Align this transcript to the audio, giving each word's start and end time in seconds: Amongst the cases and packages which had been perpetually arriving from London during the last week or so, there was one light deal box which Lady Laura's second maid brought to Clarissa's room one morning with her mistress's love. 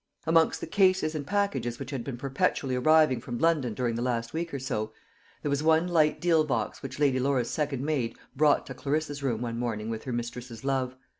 Amongst 0.25 0.59
the 0.61 0.65
cases 0.65 1.13
and 1.13 1.27
packages 1.27 1.77
which 1.77 1.91
had 1.91 2.03
been 2.03 2.17
perpetually 2.17 2.75
arriving 2.75 3.21
from 3.21 3.37
London 3.37 3.75
during 3.75 3.93
the 3.93 4.01
last 4.01 4.33
week 4.33 4.51
or 4.51 4.57
so, 4.57 4.91
there 5.43 5.49
was 5.51 5.61
one 5.61 5.87
light 5.87 6.19
deal 6.19 6.43
box 6.43 6.81
which 6.81 6.97
Lady 6.97 7.19
Laura's 7.19 7.51
second 7.51 7.85
maid 7.85 8.17
brought 8.35 8.65
to 8.65 8.73
Clarissa's 8.73 9.21
room 9.21 9.43
one 9.43 9.59
morning 9.59 9.91
with 9.91 10.05
her 10.05 10.11
mistress's 10.11 10.63
love. 10.63 10.95